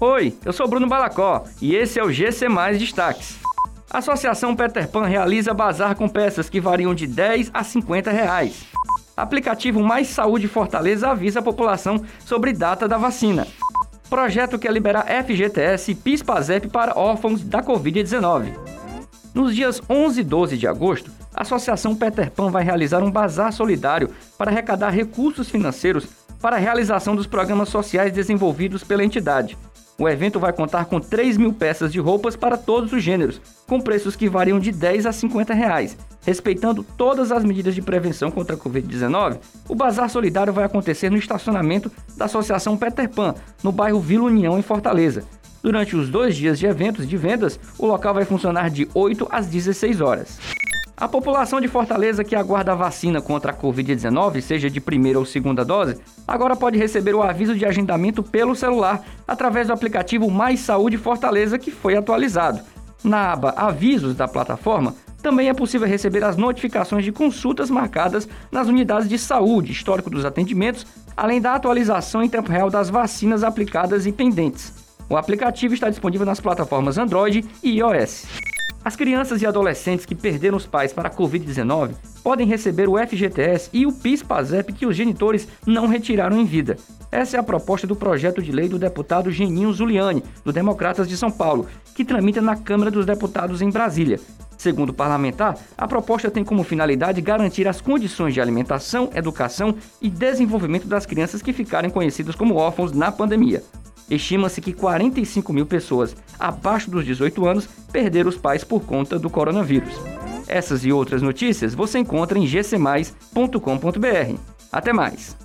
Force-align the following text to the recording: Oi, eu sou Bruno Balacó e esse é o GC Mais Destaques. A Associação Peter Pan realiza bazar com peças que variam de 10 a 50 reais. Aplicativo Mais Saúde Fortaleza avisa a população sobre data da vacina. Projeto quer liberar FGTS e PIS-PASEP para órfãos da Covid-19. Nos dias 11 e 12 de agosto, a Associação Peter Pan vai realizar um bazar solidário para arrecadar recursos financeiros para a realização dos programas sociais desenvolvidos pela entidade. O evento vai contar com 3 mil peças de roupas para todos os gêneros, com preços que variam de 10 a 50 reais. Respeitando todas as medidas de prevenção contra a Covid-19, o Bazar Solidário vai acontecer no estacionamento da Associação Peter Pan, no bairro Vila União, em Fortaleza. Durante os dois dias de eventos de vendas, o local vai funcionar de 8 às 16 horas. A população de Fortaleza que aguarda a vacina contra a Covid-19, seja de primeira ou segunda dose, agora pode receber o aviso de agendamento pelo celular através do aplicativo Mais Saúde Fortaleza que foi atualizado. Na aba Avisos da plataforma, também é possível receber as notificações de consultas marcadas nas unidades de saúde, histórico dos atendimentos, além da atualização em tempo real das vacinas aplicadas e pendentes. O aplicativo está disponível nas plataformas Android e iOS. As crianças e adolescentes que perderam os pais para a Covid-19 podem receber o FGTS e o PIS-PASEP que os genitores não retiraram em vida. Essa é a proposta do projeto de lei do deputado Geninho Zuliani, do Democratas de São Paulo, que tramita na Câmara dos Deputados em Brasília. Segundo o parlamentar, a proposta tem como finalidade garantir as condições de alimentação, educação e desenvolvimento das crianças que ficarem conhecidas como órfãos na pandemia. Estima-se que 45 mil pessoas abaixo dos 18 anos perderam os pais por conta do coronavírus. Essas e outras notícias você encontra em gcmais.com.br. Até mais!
Oi, 0.00 0.36
eu 0.44 0.52
sou 0.52 0.66
Bruno 0.66 0.88
Balacó 0.88 1.44
e 1.62 1.76
esse 1.76 2.00
é 2.00 2.04
o 2.04 2.10
GC 2.10 2.48
Mais 2.48 2.78
Destaques. 2.78 3.36
A 3.88 3.98
Associação 3.98 4.54
Peter 4.56 4.88
Pan 4.88 5.06
realiza 5.06 5.54
bazar 5.54 5.94
com 5.94 6.08
peças 6.08 6.50
que 6.50 6.60
variam 6.60 6.92
de 6.92 7.06
10 7.06 7.52
a 7.54 7.62
50 7.62 8.10
reais. 8.10 8.64
Aplicativo 9.16 9.80
Mais 9.84 10.08
Saúde 10.08 10.48
Fortaleza 10.48 11.10
avisa 11.10 11.38
a 11.38 11.42
população 11.42 12.04
sobre 12.24 12.52
data 12.52 12.88
da 12.88 12.98
vacina. 12.98 13.46
Projeto 14.10 14.58
quer 14.58 14.72
liberar 14.72 15.06
FGTS 15.06 15.92
e 15.92 15.94
PIS-PASEP 15.94 16.68
para 16.68 16.98
órfãos 16.98 17.42
da 17.44 17.62
Covid-19. 17.62 18.52
Nos 19.32 19.54
dias 19.54 19.80
11 19.88 20.20
e 20.20 20.24
12 20.24 20.58
de 20.58 20.66
agosto, 20.66 21.12
a 21.32 21.42
Associação 21.42 21.94
Peter 21.94 22.32
Pan 22.32 22.50
vai 22.50 22.64
realizar 22.64 23.02
um 23.02 23.10
bazar 23.10 23.52
solidário 23.52 24.10
para 24.36 24.50
arrecadar 24.50 24.90
recursos 24.90 25.48
financeiros 25.48 26.08
para 26.42 26.56
a 26.56 26.58
realização 26.58 27.14
dos 27.14 27.28
programas 27.28 27.68
sociais 27.68 28.12
desenvolvidos 28.12 28.82
pela 28.82 29.04
entidade. 29.04 29.56
O 29.96 30.08
evento 30.08 30.40
vai 30.40 30.52
contar 30.52 30.86
com 30.86 30.98
3 30.98 31.36
mil 31.36 31.52
peças 31.52 31.92
de 31.92 32.00
roupas 32.00 32.34
para 32.34 32.56
todos 32.56 32.92
os 32.92 33.00
gêneros, 33.00 33.40
com 33.64 33.80
preços 33.80 34.16
que 34.16 34.28
variam 34.28 34.58
de 34.58 34.72
10 34.72 35.06
a 35.06 35.12
50 35.12 35.54
reais. 35.54 35.96
Respeitando 36.26 36.82
todas 36.82 37.30
as 37.30 37.44
medidas 37.44 37.76
de 37.76 37.82
prevenção 37.82 38.28
contra 38.28 38.56
a 38.56 38.58
Covid-19, 38.58 39.38
o 39.68 39.74
Bazar 39.74 40.08
Solidário 40.08 40.52
vai 40.52 40.64
acontecer 40.64 41.10
no 41.10 41.16
estacionamento 41.16 41.92
da 42.16 42.24
Associação 42.24 42.76
Peter 42.76 43.08
Pan, 43.08 43.36
no 43.62 43.70
bairro 43.70 44.00
Vila 44.00 44.24
União, 44.24 44.58
em 44.58 44.62
Fortaleza. 44.62 45.22
Durante 45.62 45.94
os 45.94 46.08
dois 46.08 46.34
dias 46.34 46.58
de 46.58 46.66
eventos 46.66 47.06
de 47.06 47.16
vendas, 47.16 47.60
o 47.78 47.86
local 47.86 48.14
vai 48.14 48.24
funcionar 48.24 48.70
de 48.70 48.88
8 48.94 49.28
às 49.30 49.46
16 49.46 50.00
horas. 50.00 50.38
A 51.04 51.08
população 51.08 51.60
de 51.60 51.68
Fortaleza 51.68 52.24
que 52.24 52.34
aguarda 52.34 52.72
a 52.72 52.74
vacina 52.74 53.20
contra 53.20 53.52
a 53.52 53.54
Covid-19, 53.54 54.40
seja 54.40 54.70
de 54.70 54.80
primeira 54.80 55.18
ou 55.18 55.26
segunda 55.26 55.62
dose, 55.62 56.00
agora 56.26 56.56
pode 56.56 56.78
receber 56.78 57.14
o 57.14 57.22
aviso 57.22 57.54
de 57.54 57.66
agendamento 57.66 58.22
pelo 58.22 58.56
celular 58.56 59.04
através 59.28 59.66
do 59.66 59.74
aplicativo 59.74 60.30
Mais 60.30 60.60
Saúde 60.60 60.96
Fortaleza 60.96 61.58
que 61.58 61.70
foi 61.70 61.94
atualizado. 61.94 62.62
Na 63.04 63.32
aba 63.32 63.50
Avisos 63.50 64.14
da 64.14 64.26
plataforma, 64.26 64.94
também 65.22 65.50
é 65.50 65.52
possível 65.52 65.86
receber 65.86 66.24
as 66.24 66.38
notificações 66.38 67.04
de 67.04 67.12
consultas 67.12 67.68
marcadas 67.68 68.26
nas 68.50 68.66
unidades 68.66 69.06
de 69.06 69.18
saúde, 69.18 69.72
histórico 69.72 70.08
dos 70.08 70.24
atendimentos, 70.24 70.86
além 71.14 71.38
da 71.38 71.54
atualização 71.54 72.22
em 72.22 72.30
tempo 72.30 72.50
real 72.50 72.70
das 72.70 72.88
vacinas 72.88 73.44
aplicadas 73.44 74.06
e 74.06 74.12
pendentes. 74.12 74.72
O 75.06 75.18
aplicativo 75.18 75.74
está 75.74 75.90
disponível 75.90 76.24
nas 76.24 76.40
plataformas 76.40 76.96
Android 76.96 77.44
e 77.62 77.72
iOS. 77.72 78.53
As 78.84 78.94
crianças 78.94 79.40
e 79.40 79.46
adolescentes 79.46 80.04
que 80.04 80.14
perderam 80.14 80.58
os 80.58 80.66
pais 80.66 80.92
para 80.92 81.08
a 81.08 81.10
Covid-19 81.10 81.92
podem 82.22 82.46
receber 82.46 82.86
o 82.86 82.98
FGTS 82.98 83.70
e 83.72 83.86
o 83.86 83.92
PIS-PASEP 83.92 84.74
que 84.74 84.84
os 84.84 84.94
genitores 84.94 85.48
não 85.66 85.86
retiraram 85.86 86.38
em 86.38 86.44
vida. 86.44 86.76
Essa 87.10 87.38
é 87.38 87.40
a 87.40 87.42
proposta 87.42 87.86
do 87.86 87.96
projeto 87.96 88.42
de 88.42 88.52
lei 88.52 88.68
do 88.68 88.78
deputado 88.78 89.30
Geninho 89.30 89.72
Zuliani, 89.72 90.22
do 90.44 90.52
Democratas 90.52 91.08
de 91.08 91.16
São 91.16 91.30
Paulo, 91.30 91.66
que 91.94 92.04
tramita 92.04 92.42
na 92.42 92.56
Câmara 92.56 92.90
dos 92.90 93.06
Deputados 93.06 93.62
em 93.62 93.70
Brasília. 93.70 94.20
Segundo 94.58 94.90
o 94.90 94.94
parlamentar, 94.94 95.56
a 95.78 95.88
proposta 95.88 96.30
tem 96.30 96.44
como 96.44 96.62
finalidade 96.62 97.22
garantir 97.22 97.66
as 97.66 97.80
condições 97.80 98.34
de 98.34 98.40
alimentação, 98.40 99.08
educação 99.14 99.74
e 100.00 100.10
desenvolvimento 100.10 100.86
das 100.86 101.06
crianças 101.06 101.40
que 101.40 101.54
ficarem 101.54 101.88
conhecidas 101.88 102.34
como 102.34 102.56
órfãos 102.56 102.92
na 102.92 103.10
pandemia. 103.10 103.62
Estima-se 104.10 104.60
que 104.60 104.72
45 104.72 105.52
mil 105.52 105.66
pessoas 105.66 106.14
abaixo 106.38 106.90
dos 106.90 107.04
18 107.04 107.46
anos 107.46 107.68
perderam 107.90 108.28
os 108.28 108.36
pais 108.36 108.62
por 108.64 108.82
conta 108.82 109.18
do 109.18 109.30
coronavírus. 109.30 109.94
Essas 110.46 110.84
e 110.84 110.92
outras 110.92 111.22
notícias 111.22 111.74
você 111.74 111.98
encontra 111.98 112.38
em 112.38 112.46
gcmais.com.br. 112.46 114.38
Até 114.70 114.92
mais! 114.92 115.36